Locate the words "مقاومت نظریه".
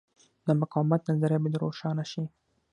0.61-1.39